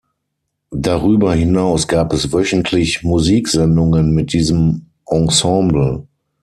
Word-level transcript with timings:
Darüber 0.75 1.35
hinaus 1.35 1.87
gab 1.87 2.11
es 2.11 2.33
wöchentlich 2.33 3.03
Musiksendungen 3.03 4.09
mit 4.15 4.33
diesem 4.33 4.87
Ensemble. 5.05 6.07